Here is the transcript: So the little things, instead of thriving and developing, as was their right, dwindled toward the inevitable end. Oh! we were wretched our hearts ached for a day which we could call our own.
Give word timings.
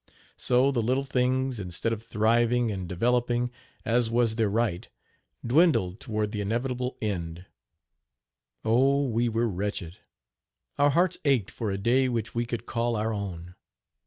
So 0.35 0.71
the 0.71 0.81
little 0.81 1.03
things, 1.03 1.59
instead 1.59 1.93
of 1.93 2.01
thriving 2.01 2.71
and 2.71 2.89
developing, 2.89 3.51
as 3.85 4.09
was 4.09 4.33
their 4.33 4.49
right, 4.49 4.89
dwindled 5.45 5.99
toward 5.99 6.31
the 6.31 6.41
inevitable 6.41 6.97
end. 7.03 7.45
Oh! 8.65 9.07
we 9.07 9.29
were 9.29 9.47
wretched 9.47 9.99
our 10.79 10.89
hearts 10.89 11.19
ached 11.23 11.51
for 11.51 11.69
a 11.69 11.77
day 11.77 12.09
which 12.09 12.33
we 12.33 12.47
could 12.47 12.65
call 12.65 12.95
our 12.95 13.13
own. 13.13 13.53